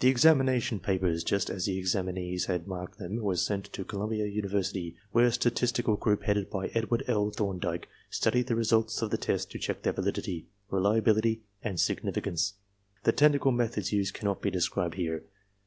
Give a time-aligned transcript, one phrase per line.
[0.00, 4.96] The examination papers, just as the examinees had marked them, were sent to Columbia University,
[5.12, 7.30] where a statistical group headed by Edward L.
[7.30, 12.52] Thomdike studied the results of the tests to check their validity, reliability and significance.
[13.04, 15.24] The technical methods used cannot be described here.